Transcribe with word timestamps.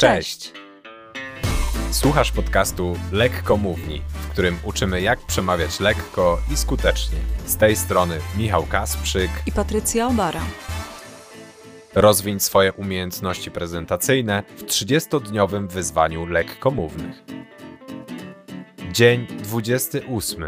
Cześć! 0.00 0.52
Słuchasz 1.90 2.32
podcastu 2.32 2.96
Lekko 3.12 3.56
Mówni, 3.56 4.02
w 4.08 4.28
którym 4.28 4.58
uczymy 4.64 5.00
jak 5.00 5.20
przemawiać 5.26 5.80
lekko 5.80 6.38
i 6.52 6.56
skutecznie. 6.56 7.18
Z 7.46 7.56
tej 7.56 7.76
strony 7.76 8.18
Michał 8.38 8.66
Kasprzyk 8.66 9.30
i 9.46 9.52
Patrycja 9.52 10.06
Obara. 10.06 10.40
Rozwiń 11.94 12.40
swoje 12.40 12.72
umiejętności 12.72 13.50
prezentacyjne 13.50 14.42
w 14.56 14.64
30-dniowym 14.64 15.68
wyzwaniu 15.68 16.26
lekkomównych. 16.26 17.22
Dzień 18.92 19.26
28. 19.26 20.44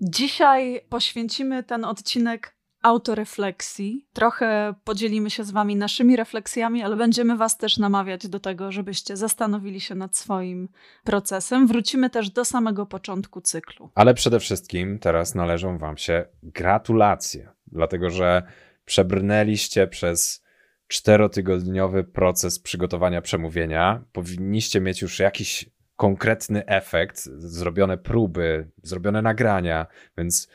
Dzisiaj 0.00 0.80
poświęcimy 0.88 1.62
ten 1.62 1.84
odcinek 1.84 2.53
autorefleksji. 2.84 4.06
Trochę 4.12 4.74
podzielimy 4.84 5.30
się 5.30 5.44
z 5.44 5.50
Wami 5.50 5.76
naszymi 5.76 6.16
refleksjami, 6.16 6.82
ale 6.82 6.96
będziemy 6.96 7.36
Was 7.36 7.58
też 7.58 7.78
namawiać 7.78 8.28
do 8.28 8.40
tego, 8.40 8.72
żebyście 8.72 9.16
zastanowili 9.16 9.80
się 9.80 9.94
nad 9.94 10.16
swoim 10.16 10.68
procesem. 11.04 11.66
Wrócimy 11.66 12.10
też 12.10 12.30
do 12.30 12.44
samego 12.44 12.86
początku 12.86 13.40
cyklu. 13.40 13.90
Ale 13.94 14.14
przede 14.14 14.40
wszystkim 14.40 14.98
teraz 14.98 15.34
należą 15.34 15.78
Wam 15.78 15.96
się 15.96 16.24
gratulacje, 16.42 17.48
dlatego 17.66 18.10
że 18.10 18.42
przebrnęliście 18.84 19.86
przez 19.86 20.44
czterotygodniowy 20.88 22.04
proces 22.04 22.58
przygotowania 22.58 23.22
przemówienia. 23.22 24.04
Powinniście 24.12 24.80
mieć 24.80 25.02
już 25.02 25.18
jakiś 25.18 25.70
konkretny 25.96 26.66
efekt, 26.66 27.24
zrobione 27.38 27.98
próby, 27.98 28.70
zrobione 28.82 29.22
nagrania, 29.22 29.86
więc 30.18 30.48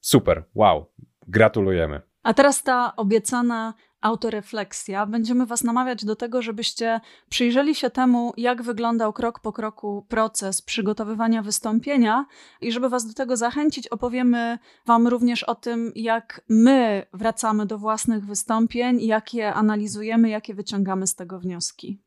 super, 0.00 0.44
wow, 0.54 0.86
Gratulujemy. 1.28 2.00
A 2.22 2.34
teraz 2.34 2.62
ta 2.62 2.96
obiecana 2.96 3.74
autorefleksja. 4.02 5.06
Będziemy 5.06 5.46
Was 5.46 5.64
namawiać 5.64 6.04
do 6.04 6.16
tego, 6.16 6.42
żebyście 6.42 7.00
przyjrzeli 7.28 7.74
się 7.74 7.90
temu, 7.90 8.32
jak 8.36 8.62
wyglądał 8.62 9.12
krok 9.12 9.40
po 9.40 9.52
kroku 9.52 10.06
proces 10.08 10.62
przygotowywania 10.62 11.42
wystąpienia 11.42 12.26
i 12.60 12.72
żeby 12.72 12.88
Was 12.88 13.06
do 13.06 13.14
tego 13.14 13.36
zachęcić, 13.36 13.88
opowiemy 13.88 14.58
Wam 14.86 15.08
również 15.08 15.42
o 15.42 15.54
tym, 15.54 15.92
jak 15.94 16.40
my 16.48 17.06
wracamy 17.12 17.66
do 17.66 17.78
własnych 17.78 18.26
wystąpień, 18.26 19.00
jak 19.00 19.34
je 19.34 19.54
analizujemy, 19.54 20.28
jakie 20.28 20.54
wyciągamy 20.54 21.06
z 21.06 21.14
tego 21.14 21.40
wnioski. 21.40 22.02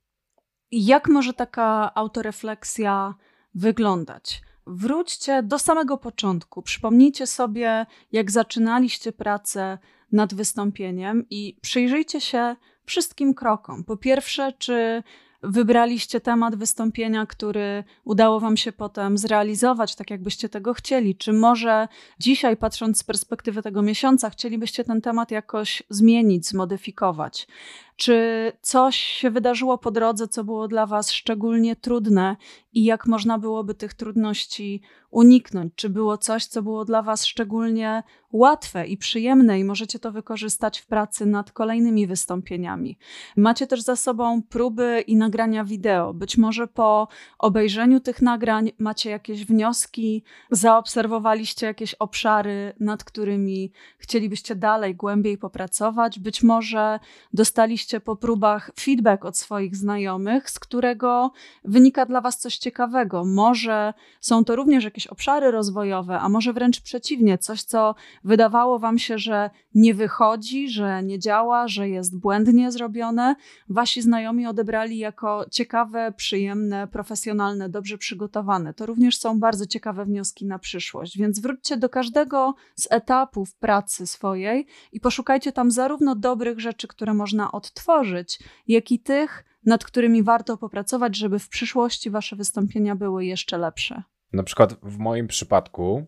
Jak 0.71 1.07
może 1.07 1.33
taka 1.33 1.91
autorefleksja 1.95 3.13
wyglądać? 3.53 4.44
Wróćcie 4.67 5.43
do 5.43 5.59
samego 5.59 5.97
początku. 5.97 6.61
Przypomnijcie 6.61 7.27
sobie, 7.27 7.85
jak 8.11 8.31
zaczynaliście 8.31 9.11
pracę 9.11 9.77
nad 10.11 10.33
wystąpieniem 10.33 11.25
i 11.29 11.57
przyjrzyjcie 11.61 12.21
się 12.21 12.55
wszystkim 12.85 13.33
krokom. 13.33 13.83
Po 13.83 13.97
pierwsze, 13.97 14.53
czy 14.53 15.03
wybraliście 15.43 16.21
temat 16.21 16.55
wystąpienia, 16.55 17.25
który 17.25 17.83
udało 18.03 18.39
Wam 18.39 18.57
się 18.57 18.71
potem 18.71 19.17
zrealizować 19.17 19.95
tak, 19.95 20.09
jakbyście 20.09 20.49
tego 20.49 20.73
chcieli? 20.73 21.15
Czy 21.15 21.33
może 21.33 21.87
dzisiaj, 22.19 22.57
patrząc 22.57 22.99
z 22.99 23.03
perspektywy 23.03 23.61
tego 23.61 23.81
miesiąca, 23.81 24.29
chcielibyście 24.29 24.83
ten 24.83 25.01
temat 25.01 25.31
jakoś 25.31 25.83
zmienić, 25.89 26.47
zmodyfikować? 26.47 27.47
Czy 27.95 28.51
coś 28.61 28.95
się 28.95 29.31
wydarzyło 29.31 29.77
po 29.77 29.91
drodze, 29.91 30.27
co 30.27 30.43
było 30.43 30.67
dla 30.67 30.85
Was 30.85 31.11
szczególnie 31.11 31.75
trudne 31.75 32.35
i 32.73 32.83
jak 32.83 33.07
można 33.07 33.39
byłoby 33.39 33.75
tych 33.75 33.93
trudności 33.93 34.81
uniknąć? 35.11 35.73
Czy 35.75 35.89
było 35.89 36.17
coś, 36.17 36.45
co 36.45 36.61
było 36.61 36.85
dla 36.85 37.01
Was 37.01 37.25
szczególnie 37.25 38.03
łatwe 38.31 38.87
i 38.87 38.97
przyjemne 38.97 39.59
i 39.59 39.63
możecie 39.63 39.99
to 39.99 40.11
wykorzystać 40.11 40.79
w 40.79 40.85
pracy 40.85 41.25
nad 41.25 41.51
kolejnymi 41.51 42.07
wystąpieniami? 42.07 42.97
Macie 43.37 43.67
też 43.67 43.81
za 43.81 43.95
sobą 43.95 44.41
próby 44.43 45.03
i 45.07 45.15
nagrania 45.15 45.63
wideo. 45.63 46.13
Być 46.13 46.37
może 46.37 46.67
po 46.67 47.07
obejrzeniu 47.39 47.99
tych 47.99 48.21
nagrań 48.21 48.71
macie 48.79 49.09
jakieś 49.09 49.45
wnioski, 49.45 50.23
zaobserwowaliście 50.51 51.65
jakieś 51.65 51.93
obszary, 51.93 52.73
nad 52.79 53.03
którymi 53.03 53.71
chcielibyście 53.97 54.55
dalej, 54.55 54.95
głębiej 54.95 55.37
popracować. 55.37 56.19
Być 56.19 56.43
może 56.43 56.99
dostaliście 57.33 57.84
dostaliście 57.85 57.99
po 57.99 58.15
próbach 58.15 58.71
feedback 58.79 59.25
od 59.25 59.37
swoich 59.37 59.75
znajomych, 59.75 60.49
z 60.49 60.59
którego 60.59 61.31
wynika 61.63 62.05
dla 62.05 62.21
Was 62.21 62.37
coś 62.39 62.57
ciekawego. 62.57 63.25
Może 63.25 63.93
są 64.21 64.43
to 64.43 64.55
również 64.55 64.83
jakieś 64.83 65.07
obszary 65.07 65.51
rozwojowe, 65.51 66.19
a 66.19 66.29
może 66.29 66.53
wręcz 66.53 66.81
przeciwnie, 66.81 67.37
coś, 67.37 67.63
co 67.63 67.95
wydawało 68.23 68.79
Wam 68.79 68.99
się, 68.99 69.17
że 69.17 69.49
nie 69.75 69.93
wychodzi, 69.93 70.69
że 70.69 71.03
nie 71.03 71.19
działa, 71.19 71.67
że 71.67 71.89
jest 71.89 72.19
błędnie 72.19 72.71
zrobione. 72.71 73.35
Wasi 73.69 74.01
znajomi 74.01 74.47
odebrali 74.47 74.97
jako 74.97 75.45
ciekawe, 75.51 76.13
przyjemne, 76.17 76.87
profesjonalne, 76.87 77.69
dobrze 77.69 77.97
przygotowane. 77.97 78.73
To 78.73 78.85
również 78.85 79.17
są 79.17 79.39
bardzo 79.39 79.65
ciekawe 79.65 80.05
wnioski 80.05 80.45
na 80.45 80.59
przyszłość, 80.59 81.17
więc 81.17 81.39
wróćcie 81.39 81.77
do 81.77 81.89
każdego 81.89 82.55
z 82.75 82.87
etapów 82.91 83.55
pracy 83.55 84.07
swojej 84.07 84.67
i 84.91 84.99
poszukajcie 84.99 85.51
tam 85.51 85.71
zarówno 85.71 86.15
dobrych 86.15 86.59
rzeczy, 86.59 86.87
które 86.87 87.13
można 87.13 87.51
odtworzyć, 87.51 87.74
odtworzyć, 87.75 88.39
jak 88.67 88.91
i 88.91 88.99
tych, 88.99 89.45
nad 89.65 89.83
którymi 89.83 90.23
warto 90.23 90.57
popracować, 90.57 91.17
żeby 91.17 91.39
w 91.39 91.49
przyszłości 91.49 92.09
wasze 92.09 92.35
wystąpienia 92.35 92.95
były 92.95 93.25
jeszcze 93.25 93.57
lepsze. 93.57 94.03
Na 94.33 94.43
przykład 94.43 94.73
w 94.83 94.97
moim 94.97 95.27
przypadku 95.27 96.05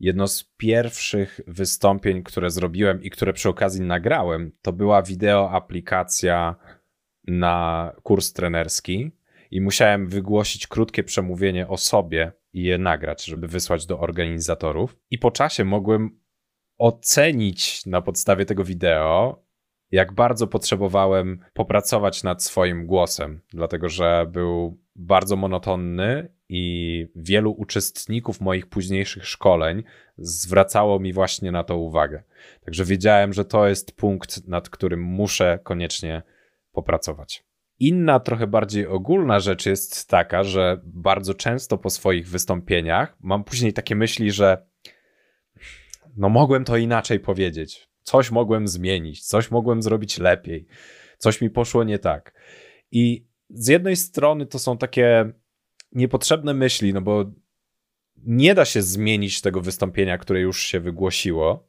jedno 0.00 0.28
z 0.28 0.44
pierwszych 0.56 1.40
wystąpień, 1.46 2.22
które 2.22 2.50
zrobiłem 2.50 3.02
i 3.02 3.10
które 3.10 3.32
przy 3.32 3.48
okazji 3.48 3.80
nagrałem, 3.80 4.52
to 4.62 4.72
była 4.72 5.02
wideo 5.02 5.50
aplikacja 5.50 6.56
na 7.26 7.92
kurs 8.02 8.32
trenerski 8.32 9.10
i 9.50 9.60
musiałem 9.60 10.08
wygłosić 10.08 10.66
krótkie 10.66 11.04
przemówienie 11.04 11.68
o 11.68 11.76
sobie 11.76 12.32
i 12.52 12.62
je 12.62 12.78
nagrać, 12.78 13.24
żeby 13.24 13.48
wysłać 13.48 13.86
do 13.86 14.00
organizatorów. 14.00 14.96
I 15.10 15.18
po 15.18 15.30
czasie 15.30 15.64
mogłem 15.64 16.20
ocenić 16.78 17.86
na 17.86 18.02
podstawie 18.02 18.44
tego 18.44 18.64
wideo, 18.64 19.45
jak 19.90 20.12
bardzo 20.12 20.46
potrzebowałem 20.46 21.40
popracować 21.54 22.22
nad 22.22 22.42
swoim 22.42 22.86
głosem, 22.86 23.40
dlatego 23.48 23.88
że 23.88 24.26
był 24.30 24.78
bardzo 24.96 25.36
monotonny 25.36 26.28
i 26.48 27.06
wielu 27.16 27.52
uczestników 27.52 28.40
moich 28.40 28.66
późniejszych 28.66 29.26
szkoleń 29.26 29.82
zwracało 30.18 30.98
mi 30.98 31.12
właśnie 31.12 31.52
na 31.52 31.64
to 31.64 31.76
uwagę. 31.76 32.22
Także 32.64 32.84
wiedziałem, 32.84 33.32
że 33.32 33.44
to 33.44 33.68
jest 33.68 33.96
punkt, 33.96 34.48
nad 34.48 34.70
którym 34.70 35.02
muszę 35.02 35.58
koniecznie 35.62 36.22
popracować. 36.72 37.44
Inna, 37.78 38.20
trochę 38.20 38.46
bardziej 38.46 38.86
ogólna 38.86 39.40
rzecz 39.40 39.66
jest 39.66 40.08
taka, 40.08 40.44
że 40.44 40.80
bardzo 40.84 41.34
często 41.34 41.78
po 41.78 41.90
swoich 41.90 42.28
wystąpieniach 42.28 43.16
mam 43.20 43.44
później 43.44 43.72
takie 43.72 43.96
myśli, 43.96 44.30
że 44.30 44.66
no 46.16 46.28
mogłem 46.28 46.64
to 46.64 46.76
inaczej 46.76 47.20
powiedzieć 47.20 47.88
coś 48.06 48.30
mogłem 48.30 48.68
zmienić, 48.68 49.26
coś 49.26 49.50
mogłem 49.50 49.82
zrobić 49.82 50.18
lepiej, 50.18 50.66
coś 51.18 51.40
mi 51.40 51.50
poszło 51.50 51.84
nie 51.84 51.98
tak. 51.98 52.32
I 52.92 53.26
z 53.50 53.68
jednej 53.68 53.96
strony 53.96 54.46
to 54.46 54.58
są 54.58 54.78
takie 54.78 55.32
niepotrzebne 55.92 56.54
myśli, 56.54 56.92
no 56.92 57.00
bo 57.00 57.24
nie 58.16 58.54
da 58.54 58.64
się 58.64 58.82
zmienić 58.82 59.40
tego 59.40 59.60
wystąpienia, 59.60 60.18
które 60.18 60.40
już 60.40 60.62
się 60.62 60.80
wygłosiło, 60.80 61.68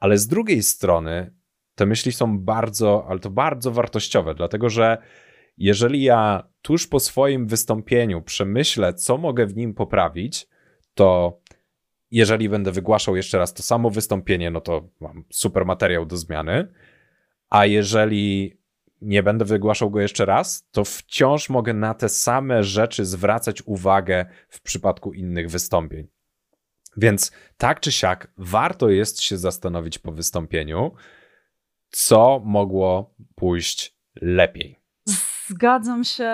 ale 0.00 0.18
z 0.18 0.26
drugiej 0.26 0.62
strony 0.62 1.34
te 1.74 1.86
myśli 1.86 2.12
są 2.12 2.38
bardzo, 2.38 3.06
ale 3.08 3.18
to 3.18 3.30
bardzo 3.30 3.70
wartościowe, 3.72 4.34
dlatego 4.34 4.70
że 4.70 4.98
jeżeli 5.58 6.02
ja 6.02 6.48
tuż 6.62 6.86
po 6.86 7.00
swoim 7.00 7.46
wystąpieniu 7.46 8.22
przemyślę, 8.22 8.94
co 8.94 9.18
mogę 9.18 9.46
w 9.46 9.56
nim 9.56 9.74
poprawić, 9.74 10.48
to 10.94 11.40
jeżeli 12.10 12.48
będę 12.48 12.72
wygłaszał 12.72 13.16
jeszcze 13.16 13.38
raz 13.38 13.54
to 13.54 13.62
samo 13.62 13.90
wystąpienie, 13.90 14.50
no 14.50 14.60
to 14.60 14.88
mam 15.00 15.24
super 15.30 15.66
materiał 15.66 16.06
do 16.06 16.16
zmiany. 16.16 16.68
A 17.50 17.66
jeżeli 17.66 18.56
nie 19.00 19.22
będę 19.22 19.44
wygłaszał 19.44 19.90
go 19.90 20.00
jeszcze 20.00 20.24
raz, 20.24 20.68
to 20.70 20.84
wciąż 20.84 21.48
mogę 21.48 21.74
na 21.74 21.94
te 21.94 22.08
same 22.08 22.64
rzeczy 22.64 23.04
zwracać 23.04 23.62
uwagę 23.66 24.26
w 24.48 24.60
przypadku 24.60 25.12
innych 25.12 25.50
wystąpień. 25.50 26.08
Więc 26.96 27.32
tak 27.56 27.80
czy 27.80 27.92
siak, 27.92 28.32
warto 28.36 28.88
jest 28.88 29.22
się 29.22 29.38
zastanowić 29.38 29.98
po 29.98 30.12
wystąpieniu, 30.12 30.92
co 31.90 32.42
mogło 32.44 33.14
pójść 33.34 33.96
lepiej. 34.20 34.85
Zgadzam 35.48 36.04
się 36.04 36.30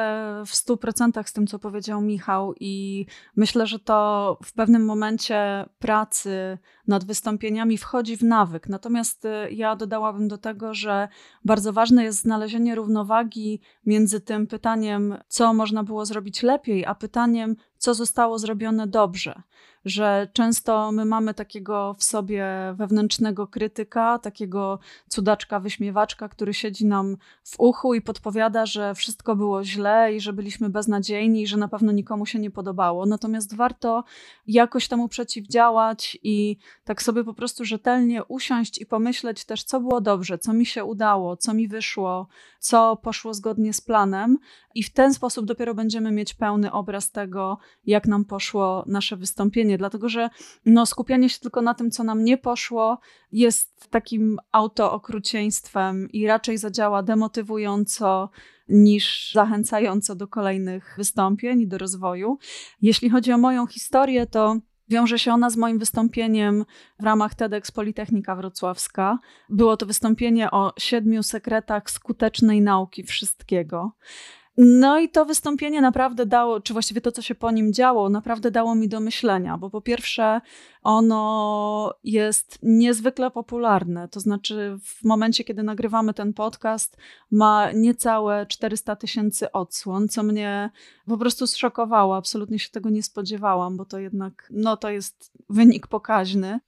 w 0.46 0.52
100% 0.52 1.26
z 1.26 1.32
tym, 1.32 1.46
co 1.46 1.58
powiedział 1.58 2.00
Michał, 2.00 2.54
i 2.60 3.06
myślę, 3.36 3.66
że 3.66 3.78
to 3.78 4.38
w 4.44 4.52
pewnym 4.52 4.84
momencie 4.84 5.66
pracy 5.78 6.58
nad 6.86 7.04
wystąpieniami 7.04 7.78
wchodzi 7.78 8.16
w 8.16 8.22
nawyk. 8.22 8.68
Natomiast 8.68 9.24
y, 9.24 9.28
ja 9.52 9.76
dodałabym 9.76 10.28
do 10.28 10.38
tego, 10.38 10.74
że 10.74 11.08
bardzo 11.44 11.72
ważne 11.72 12.04
jest 12.04 12.20
znalezienie 12.20 12.74
równowagi 12.74 13.60
między 13.86 14.20
tym 14.20 14.46
pytaniem, 14.46 15.14
co 15.28 15.54
można 15.54 15.82
było 15.84 16.06
zrobić 16.06 16.42
lepiej, 16.42 16.86
a 16.86 16.94
pytaniem, 16.94 17.56
co 17.78 17.94
zostało 17.94 18.38
zrobione 18.38 18.86
dobrze 18.86 19.42
że 19.84 20.28
często 20.32 20.92
my 20.92 21.04
mamy 21.04 21.34
takiego 21.34 21.94
w 21.98 22.04
sobie 22.04 22.46
wewnętrznego 22.74 23.46
krytyka, 23.46 24.18
takiego 24.18 24.78
cudaczka, 25.08 25.60
wyśmiewaczka, 25.60 26.28
który 26.28 26.54
siedzi 26.54 26.86
nam 26.86 27.16
w 27.44 27.60
uchu 27.60 27.94
i 27.94 28.00
podpowiada, 28.00 28.66
że 28.66 28.94
wszystko 28.94 29.36
było 29.36 29.64
źle 29.64 30.14
i 30.14 30.20
że 30.20 30.32
byliśmy 30.32 30.70
beznadziejni 30.70 31.42
i 31.42 31.46
że 31.46 31.56
na 31.56 31.68
pewno 31.68 31.92
nikomu 31.92 32.26
się 32.26 32.38
nie 32.38 32.50
podobało. 32.50 33.06
Natomiast 33.06 33.56
warto 33.56 34.04
jakoś 34.46 34.88
temu 34.88 35.08
przeciwdziałać 35.08 36.18
i 36.22 36.56
tak 36.84 37.02
sobie 37.02 37.24
po 37.24 37.34
prostu 37.34 37.64
rzetelnie 37.64 38.24
usiąść 38.24 38.80
i 38.80 38.86
pomyśleć 38.86 39.44
też, 39.44 39.64
co 39.64 39.80
było 39.80 40.00
dobrze, 40.00 40.38
co 40.38 40.52
mi 40.52 40.66
się 40.66 40.84
udało, 40.84 41.36
co 41.36 41.54
mi 41.54 41.68
wyszło, 41.68 42.28
co 42.58 42.96
poszło 42.96 43.34
zgodnie 43.34 43.72
z 43.72 43.80
planem, 43.80 44.38
i 44.74 44.82
w 44.82 44.92
ten 44.92 45.14
sposób 45.14 45.46
dopiero 45.46 45.74
będziemy 45.74 46.10
mieć 46.10 46.34
pełny 46.34 46.72
obraz 46.72 47.10
tego, 47.10 47.58
jak 47.84 48.06
nam 48.06 48.24
poszło 48.24 48.84
nasze 48.86 49.16
wystąpienie, 49.16 49.78
dlatego 49.78 50.08
że 50.08 50.30
no, 50.66 50.86
skupianie 50.86 51.28
się 51.28 51.40
tylko 51.40 51.62
na 51.62 51.74
tym, 51.74 51.90
co 51.90 52.04
nam 52.04 52.24
nie 52.24 52.38
poszło, 52.38 52.98
jest 53.32 53.90
takim 53.90 54.38
autookrucieństwem 54.52 56.08
i 56.12 56.26
raczej 56.26 56.58
zadziała 56.58 57.02
demotywująco 57.02 58.30
niż 58.68 59.32
zachęcająco 59.32 60.14
do 60.14 60.28
kolejnych 60.28 60.94
wystąpień 60.98 61.60
i 61.60 61.68
do 61.68 61.78
rozwoju. 61.78 62.38
Jeśli 62.82 63.10
chodzi 63.10 63.32
o 63.32 63.38
moją 63.38 63.66
historię, 63.66 64.26
to 64.26 64.56
Wiąże 64.92 65.18
się 65.18 65.32
ona 65.32 65.50
z 65.50 65.56
moim 65.56 65.78
wystąpieniem 65.78 66.64
w 67.00 67.04
ramach 67.04 67.34
TEDx 67.34 67.70
Politechnika 67.70 68.36
Wrocławska. 68.36 69.18
Było 69.48 69.76
to 69.76 69.86
wystąpienie 69.86 70.50
o 70.50 70.72
siedmiu 70.78 71.22
sekretach 71.22 71.90
skutecznej 71.90 72.60
nauki 72.60 73.02
wszystkiego. 73.02 73.92
No 74.56 74.98
i 74.98 75.08
to 75.08 75.24
wystąpienie 75.24 75.80
naprawdę 75.80 76.26
dało, 76.26 76.60
czy 76.60 76.72
właściwie 76.72 77.00
to, 77.00 77.12
co 77.12 77.22
się 77.22 77.34
po 77.34 77.50
nim 77.50 77.72
działo, 77.72 78.08
naprawdę 78.08 78.50
dało 78.50 78.74
mi 78.74 78.88
do 78.88 79.00
myślenia, 79.00 79.58
bo 79.58 79.70
po 79.70 79.80
pierwsze, 79.80 80.40
ono 80.82 81.94
jest 82.04 82.58
niezwykle 82.62 83.30
popularne. 83.30 84.08
To 84.08 84.20
znaczy, 84.20 84.76
w 84.84 85.04
momencie, 85.04 85.44
kiedy 85.44 85.62
nagrywamy 85.62 86.14
ten 86.14 86.32
podcast, 86.32 86.96
ma 87.30 87.72
niecałe 87.72 88.46
400 88.46 88.96
tysięcy 88.96 89.52
odsłon, 89.52 90.08
co 90.08 90.22
mnie 90.22 90.70
po 91.06 91.18
prostu 91.18 91.46
zszokowało. 91.46 92.16
Absolutnie 92.16 92.58
się 92.58 92.70
tego 92.70 92.90
nie 92.90 93.02
spodziewałam, 93.02 93.76
bo 93.76 93.84
to 93.84 93.98
jednak, 93.98 94.48
no 94.50 94.76
to 94.76 94.90
jest 94.90 95.32
wynik 95.48 95.86
pokaźny. 95.86 96.60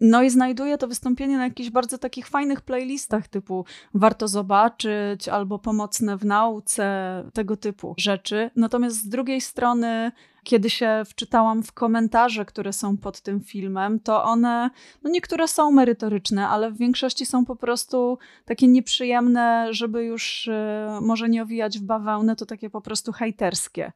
No 0.00 0.22
i 0.22 0.30
znajduję 0.30 0.78
to 0.78 0.88
wystąpienie 0.88 1.36
na 1.36 1.44
jakichś 1.44 1.70
bardzo 1.70 1.98
takich 1.98 2.28
fajnych 2.28 2.60
playlistach 2.60 3.28
typu 3.28 3.64
warto 3.94 4.28
zobaczyć 4.28 5.28
albo 5.28 5.58
pomocne 5.58 6.16
w 6.16 6.24
nauce, 6.24 7.24
tego 7.32 7.56
typu 7.56 7.94
rzeczy. 7.98 8.50
Natomiast 8.56 8.96
z 8.96 9.08
drugiej 9.08 9.40
strony, 9.40 10.12
kiedy 10.44 10.70
się 10.70 11.02
wczytałam 11.06 11.62
w 11.62 11.72
komentarze, 11.72 12.44
które 12.44 12.72
są 12.72 12.96
pod 12.96 13.20
tym 13.20 13.40
filmem, 13.40 14.00
to 14.00 14.24
one, 14.24 14.70
no 15.02 15.10
niektóre 15.10 15.48
są 15.48 15.70
merytoryczne, 15.70 16.48
ale 16.48 16.70
w 16.70 16.78
większości 16.78 17.26
są 17.26 17.44
po 17.44 17.56
prostu 17.56 18.18
takie 18.44 18.68
nieprzyjemne, 18.68 19.68
żeby 19.70 20.04
już 20.04 20.46
y, 20.46 20.52
może 21.00 21.28
nie 21.28 21.42
owijać 21.42 21.78
w 21.78 21.82
bawełnę, 21.82 22.36
to 22.36 22.46
takie 22.46 22.70
po 22.70 22.80
prostu 22.80 23.12
hejterskie. 23.12 23.92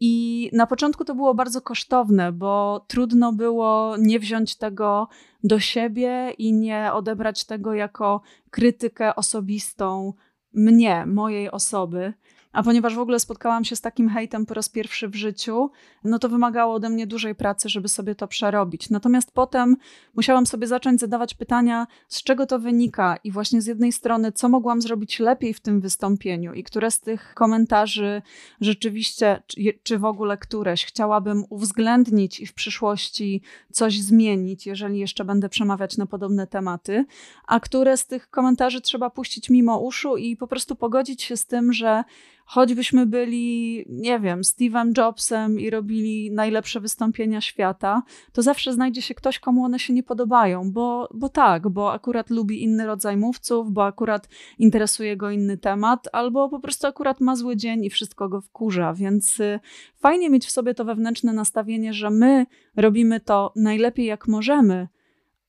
I 0.00 0.50
na 0.52 0.66
początku 0.66 1.04
to 1.04 1.14
było 1.14 1.34
bardzo 1.34 1.60
kosztowne, 1.60 2.32
bo 2.32 2.84
trudno 2.88 3.32
było 3.32 3.96
nie 3.98 4.18
wziąć 4.18 4.56
tego 4.56 5.08
do 5.44 5.60
siebie 5.60 6.30
i 6.38 6.52
nie 6.52 6.92
odebrać 6.92 7.44
tego 7.44 7.74
jako 7.74 8.20
krytykę 8.50 9.14
osobistą 9.14 10.12
mnie, 10.52 11.06
mojej 11.06 11.50
osoby. 11.50 12.14
A 12.56 12.62
ponieważ 12.62 12.94
w 12.94 12.98
ogóle 12.98 13.20
spotkałam 13.20 13.64
się 13.64 13.76
z 13.76 13.80
takim 13.80 14.08
hejtem 14.08 14.46
po 14.46 14.54
raz 14.54 14.68
pierwszy 14.68 15.08
w 15.08 15.14
życiu, 15.14 15.70
no 16.04 16.18
to 16.18 16.28
wymagało 16.28 16.74
ode 16.74 16.90
mnie 16.90 17.06
dużej 17.06 17.34
pracy, 17.34 17.68
żeby 17.68 17.88
sobie 17.88 18.14
to 18.14 18.28
przerobić. 18.28 18.90
Natomiast 18.90 19.30
potem 19.32 19.76
musiałam 20.14 20.46
sobie 20.46 20.66
zacząć 20.66 21.00
zadawać 21.00 21.34
pytania, 21.34 21.86
z 22.08 22.22
czego 22.22 22.46
to 22.46 22.58
wynika 22.58 23.16
i 23.24 23.30
właśnie 23.30 23.62
z 23.62 23.66
jednej 23.66 23.92
strony, 23.92 24.32
co 24.32 24.48
mogłam 24.48 24.82
zrobić 24.82 25.18
lepiej 25.18 25.54
w 25.54 25.60
tym 25.60 25.80
wystąpieniu 25.80 26.54
i 26.54 26.62
które 26.62 26.90
z 26.90 27.00
tych 27.00 27.34
komentarzy 27.34 28.22
rzeczywiście, 28.60 29.42
czy, 29.82 29.98
w 29.98 30.04
ogóle 30.04 30.36
któreś 30.36 30.84
chciałabym 30.84 31.44
uwzględnić 31.50 32.40
i 32.40 32.46
w 32.46 32.54
przyszłości 32.54 33.42
coś 33.72 34.00
zmienić, 34.00 34.66
jeżeli 34.66 34.98
jeszcze 34.98 35.24
będę 35.24 35.48
przemawiać 35.48 35.96
na 35.96 36.06
podobne 36.06 36.46
tematy, 36.46 37.04
a 37.46 37.60
które 37.60 37.96
z 37.96 38.06
tych 38.06 38.30
komentarzy 38.30 38.80
trzeba 38.80 39.10
puścić 39.10 39.50
mimo 39.50 39.78
uszu 39.78 40.16
i 40.16 40.36
po 40.36 40.46
prostu 40.46 40.76
pogodzić 40.76 41.22
się 41.22 41.36
z 41.36 41.46
tym, 41.46 41.72
że 41.72 42.04
choćbyśmy 42.46 43.06
byli, 43.06 43.84
nie 43.88 44.20
wiem, 44.20 44.40
Steve'em 44.40 44.98
Jobsem 44.98 45.60
i 45.60 45.70
robili 45.70 46.30
najlepsze 46.30 46.80
wystąpienia 46.80 47.40
świata, 47.40 48.02
to 48.32 48.42
zawsze 48.42 48.72
znajdzie 48.72 49.02
się 49.02 49.14
ktoś, 49.14 49.38
komu 49.38 49.64
one 49.64 49.78
się 49.78 49.92
nie 49.92 50.02
podobają, 50.02 50.72
bo, 50.72 51.08
bo 51.14 51.28
tak, 51.28 51.68
bo 51.68 51.92
akurat 51.92 52.30
lubi 52.30 52.62
inny 52.62 52.86
rodzaj 52.86 53.16
mówców, 53.16 53.72
bo 53.72 53.84
akurat 53.84 54.28
interesuje 54.58 55.16
go 55.16 55.30
inny 55.30 55.58
temat, 55.58 56.08
albo 56.12 56.48
po 56.48 56.60
prostu 56.60 56.86
akurat 56.86 57.20
ma 57.20 57.36
zły 57.36 57.56
dzień 57.56 57.84
i 57.84 57.90
wszystko 57.90 58.28
go 58.28 58.40
wkurza, 58.40 58.94
więc 58.94 59.40
y, 59.40 59.60
fajnie 59.96 60.30
mieć 60.30 60.46
w 60.46 60.50
sobie 60.50 60.74
to 60.74 60.84
wewnętrzne 60.84 61.32
nastawienie, 61.32 61.92
że 61.92 62.10
my 62.10 62.46
robimy 62.76 63.20
to 63.20 63.52
najlepiej 63.56 64.06
jak 64.06 64.28
możemy, 64.28 64.88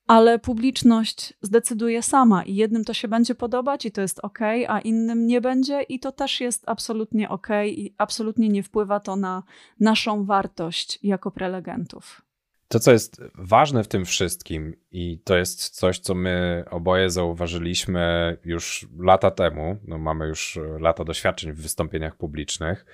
ale 0.08 0.40
publiczność 0.40 1.34
zdecyduje 1.42 2.02
sama 2.02 2.44
i 2.44 2.56
jednym 2.56 2.84
to 2.84 2.94
się 2.94 3.08
będzie 3.08 3.36
podobać 3.36 3.86
i 3.86 3.92
to 3.92 4.02
jest 4.02 4.20
ok, 4.24 4.40
a 4.68 4.80
innym 4.80 5.28
nie 5.28 5.42
będzie 5.42 5.82
i 5.82 6.00
to 6.00 6.12
też 6.12 6.42
jest 6.42 6.64
absolutnie 6.70 7.30
ok 7.30 7.48
i 7.66 7.96
absolutnie 7.98 8.50
nie 8.50 8.64
wpływa 8.64 9.00
to 9.00 9.16
na 9.16 9.44
naszą 9.80 10.26
wartość 10.26 11.00
jako 11.04 11.32
prelegentów. 11.32 12.22
To, 12.68 12.80
co 12.80 12.92
jest 12.92 13.22
ważne 13.36 13.84
w 13.84 13.88
tym 13.88 14.06
wszystkim, 14.06 14.76
i 14.92 15.20
to 15.24 15.38
jest 15.38 15.70
coś, 15.70 16.00
co 16.00 16.16
my 16.16 16.64
oboje 16.70 17.10
zauważyliśmy 17.10 18.38
już 18.46 18.88
lata 19.00 19.32
temu, 19.32 19.78
no 19.88 19.98
mamy 19.98 20.28
już 20.28 20.60
lata 20.80 21.04
doświadczeń 21.04 21.54
w 21.54 21.62
wystąpieniach 21.62 22.16
publicznych, 22.16 22.86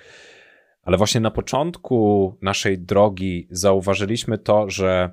ale 0.82 0.96
właśnie 0.96 1.20
na 1.20 1.30
początku 1.30 2.34
naszej 2.42 2.78
drogi 2.78 3.48
zauważyliśmy 3.50 4.38
to, 4.38 4.70
że 4.70 5.10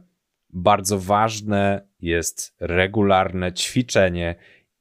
bardzo 0.54 1.00
ważne 1.00 1.88
jest 2.00 2.56
regularne 2.60 3.54
ćwiczenie 3.54 4.36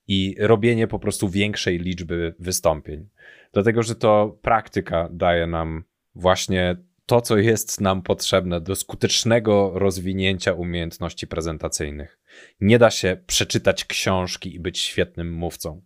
i 0.08 0.36
robienie 0.38 0.86
po 0.86 0.98
prostu 0.98 1.28
większej 1.28 1.78
liczby 1.78 2.34
wystąpień. 2.38 3.08
Dlatego, 3.52 3.82
że 3.82 3.94
to 3.94 4.38
praktyka 4.42 5.08
daje 5.12 5.46
nam 5.46 5.84
właśnie 6.14 6.76
to, 7.06 7.20
co 7.20 7.36
jest 7.36 7.80
nam 7.80 8.02
potrzebne 8.02 8.60
do 8.60 8.76
skutecznego 8.76 9.72
rozwinięcia 9.74 10.52
umiejętności 10.52 11.26
prezentacyjnych. 11.26 12.18
Nie 12.60 12.78
da 12.78 12.90
się 12.90 13.16
przeczytać 13.26 13.84
książki 13.84 14.54
i 14.54 14.60
być 14.60 14.78
świetnym 14.78 15.32
mówcą. 15.32 15.82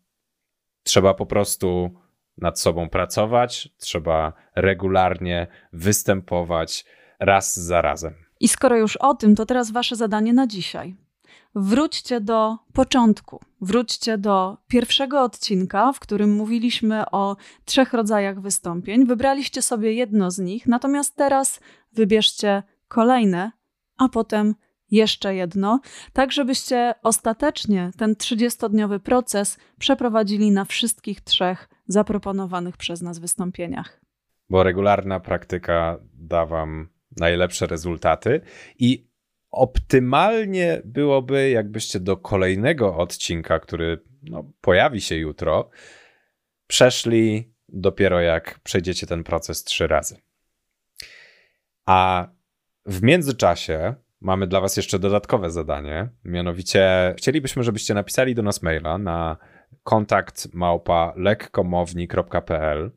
Trzeba 0.83 1.15
po 1.15 1.27
prostu 1.27 1.95
nad 2.39 2.61
sobą 2.61 2.89
pracować, 2.89 3.69
trzeba 3.77 4.33
regularnie 4.57 5.47
występować 5.73 6.85
raz 7.21 7.57
za 7.57 7.83
razem. 7.83 8.24
I 8.41 8.49
skoro 8.49 8.77
już 8.77 8.97
o 8.97 9.15
tym, 9.15 9.35
to 9.35 9.47
teraz 9.47 9.71
wasze 9.71 9.97
zadanie 9.97 10.33
na 10.33 10.47
dzisiaj. 10.47 10.97
Wróćcie 11.55 12.21
do 12.21 12.57
początku. 12.73 13.41
Wróćcie 13.61 14.19
do 14.19 14.57
pierwszego 14.69 15.23
odcinka, 15.23 15.93
w 15.93 16.01
którym 16.01 16.33
mówiliśmy 16.33 17.11
o 17.11 17.37
trzech 17.65 17.93
rodzajach 17.93 18.41
wystąpień. 18.41 19.07
Wybraliście 19.07 19.63
sobie 19.63 19.93
jedno 19.93 20.31
z 20.31 20.39
nich, 20.39 20.67
natomiast 20.67 21.17
teraz 21.17 21.61
wybierzcie 21.93 22.63
kolejne, 22.89 23.53
a 23.99 24.09
potem 24.09 24.55
jeszcze 24.91 25.35
jedno, 25.35 25.81
tak 26.13 26.33
żebyście 26.33 26.95
ostatecznie 27.03 27.91
ten 27.97 28.15
30-dniowy 28.15 28.99
proces 28.99 29.59
przeprowadzili 29.79 30.51
na 30.51 30.65
wszystkich 30.65 31.21
trzech 31.21 31.69
zaproponowanych 31.87 32.77
przez 32.77 33.03
nas 33.03 33.19
wystąpieniach. 33.19 34.01
Bo 34.51 34.63
regularna 34.63 35.21
praktyka 35.21 35.99
da 36.15 36.47
Wam 36.47 36.94
najlepsze 37.17 37.67
rezultaty 37.67 38.41
i 38.79 39.07
optymalnie 39.51 40.83
byłoby, 40.85 41.51
jakbyście 41.51 42.01
do 42.01 42.17
kolejnego 42.17 42.97
odcinka, 42.97 43.59
który 43.59 44.01
no, 44.23 44.45
pojawi 44.61 45.01
się 45.01 45.17
jutro, 45.17 45.71
przeszli 46.67 47.55
dopiero 47.69 48.21
jak 48.21 48.61
przejdziecie 48.63 49.07
ten 49.07 49.25
proces 49.25 49.65
trzy 49.65 49.87
razy. 49.87 50.17
A 51.87 52.29
w 52.87 53.03
międzyczasie 53.03 53.95
mamy 54.21 54.47
dla 54.47 54.61
Was 54.61 54.77
jeszcze 54.77 54.99
dodatkowe 54.99 55.51
zadanie. 55.51 56.09
Mianowicie 56.25 57.15
chcielibyśmy, 57.19 57.63
żebyście 57.63 57.95
napisali 57.95 58.35
do 58.35 58.43
nas 58.43 58.63
maila 58.63 58.99
na 58.99 59.37
kontakt 59.83 60.55
małpa 60.55 61.13
lekkomowni.pl 61.17 62.91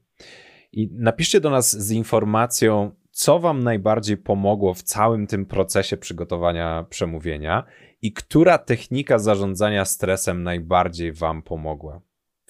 i 0.71 0.89
napiszcie 0.91 1.39
do 1.39 1.49
nas 1.49 1.71
z 1.71 1.91
informacją, 1.91 2.91
co 3.17 3.39
Wam 3.39 3.63
najbardziej 3.63 4.17
pomogło 4.17 4.73
w 4.73 4.83
całym 4.83 5.27
tym 5.27 5.45
procesie 5.45 5.97
przygotowania 5.97 6.85
przemówienia 6.89 7.63
i 8.01 8.13
która 8.13 8.57
technika 8.57 9.19
zarządzania 9.19 9.85
stresem 9.85 10.43
najbardziej 10.43 11.13
Wam 11.13 11.41
pomogła. 11.41 12.01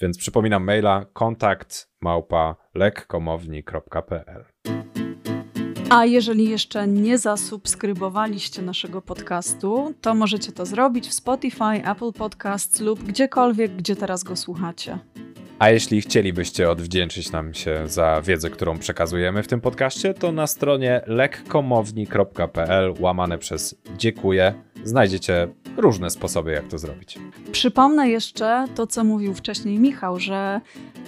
Więc 0.01 0.17
przypominam 0.17 0.63
maila 0.63 1.05
kontakt 1.13 1.89
małpa 2.01 2.55
lekkomowni.pl. 2.75 4.45
A 5.89 6.05
jeżeli 6.05 6.50
jeszcze 6.50 6.88
nie 6.88 7.17
zasubskrybowaliście 7.17 8.62
naszego 8.62 9.01
podcastu, 9.01 9.93
to 10.01 10.15
możecie 10.15 10.51
to 10.51 10.65
zrobić 10.65 11.07
w 11.07 11.13
Spotify, 11.13 11.89
Apple 11.91 12.12
Podcasts 12.13 12.81
lub 12.81 13.03
gdziekolwiek, 13.03 13.75
gdzie 13.75 13.95
teraz 13.95 14.24
go 14.24 14.36
słuchacie. 14.36 15.00
A 15.59 15.69
jeśli 15.69 16.01
chcielibyście 16.01 16.69
odwdzięczyć 16.69 17.31
nam 17.31 17.53
się 17.53 17.81
za 17.85 18.21
wiedzę, 18.21 18.49
którą 18.49 18.77
przekazujemy 18.77 19.43
w 19.43 19.47
tym 19.47 19.61
podcaście, 19.61 20.13
to 20.13 20.31
na 20.31 20.47
stronie 20.47 21.01
lekkomowni.pl 21.07 22.93
łamane 22.99 23.37
przez 23.37 23.75
dziękuję 23.97 24.53
znajdziecie 24.83 25.47
różne 25.77 26.09
sposoby, 26.09 26.51
jak 26.51 26.67
to 26.67 26.77
zrobić. 26.77 27.19
Przypomnę 27.51 28.09
jeszcze 28.09 28.65
to, 28.75 28.87
co 28.87 29.03
mówił 29.03 29.33
wcześniej 29.33 29.79
Michał, 29.79 30.19
że 30.19 30.61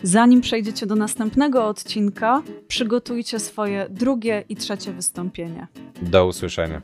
zanim 0.04 0.42
przejdziecie 0.42 0.86
do 0.86 0.96
następnego 0.96 1.68
odcinka, 1.68 2.42
przygotujcie 2.68 3.40
swoje 3.40 3.88
drugie 3.90 4.44
i 4.50 4.56
trzecie 4.56 4.92
wystąpienie. 4.92 5.68
Do 6.02 6.28
usłyszenia. 6.28 6.82